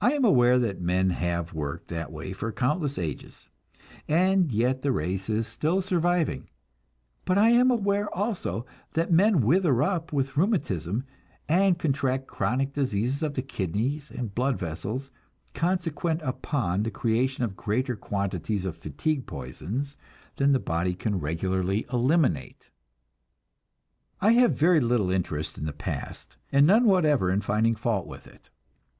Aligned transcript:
I 0.00 0.12
am 0.12 0.24
aware 0.24 0.56
that 0.56 0.80
men 0.80 1.10
have 1.10 1.52
worked 1.52 1.88
that 1.88 2.12
way 2.12 2.32
for 2.32 2.52
countless 2.52 2.96
ages, 2.96 3.48
and 4.06 4.52
yet 4.52 4.82
the 4.82 4.92
race 4.92 5.28
is 5.28 5.48
still 5.48 5.82
surviving; 5.82 6.48
but 7.24 7.36
I 7.36 7.48
am 7.48 7.72
aware 7.72 8.08
also 8.16 8.64
that 8.92 9.10
men 9.10 9.40
wither 9.40 9.82
up 9.82 10.12
with 10.12 10.36
rheumatism, 10.36 11.02
and 11.48 11.76
contract 11.76 12.28
chronic 12.28 12.72
diseases 12.72 13.20
of 13.20 13.34
the 13.34 13.42
kidneys 13.42 14.10
and 14.12 14.26
the 14.28 14.32
blood 14.32 14.60
vessels, 14.60 15.10
consequent 15.54 16.22
upon 16.22 16.84
the 16.84 16.92
creation 16.92 17.42
of 17.42 17.56
greater 17.56 17.96
quantities 17.96 18.64
of 18.64 18.76
fatigue 18.76 19.26
poisons 19.26 19.96
than 20.36 20.52
the 20.52 20.60
body 20.60 20.94
can 20.94 21.18
regularly 21.18 21.84
eliminate. 21.92 22.70
I 24.20 24.34
have 24.34 24.54
very 24.54 24.78
little 24.78 25.10
interest 25.10 25.58
in 25.58 25.64
the 25.64 25.72
past, 25.72 26.36
and 26.52 26.64
none 26.64 26.84
whatever 26.84 27.32
in 27.32 27.40
finding 27.40 27.74
fault 27.74 28.06
with 28.06 28.28
it. 28.28 28.50